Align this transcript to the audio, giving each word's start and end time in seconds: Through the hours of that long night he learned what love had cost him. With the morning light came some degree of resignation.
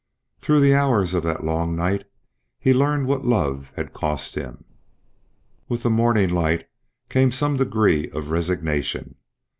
Through 0.39 0.61
the 0.61 0.73
hours 0.73 1.13
of 1.13 1.21
that 1.25 1.43
long 1.43 1.75
night 1.75 2.05
he 2.59 2.73
learned 2.73 3.05
what 3.05 3.23
love 3.23 3.71
had 3.75 3.93
cost 3.93 4.33
him. 4.33 4.63
With 5.69 5.83
the 5.83 5.91
morning 5.91 6.31
light 6.31 6.67
came 7.07 7.31
some 7.31 7.55
degree 7.57 8.09
of 8.09 8.31
resignation. 8.31 9.13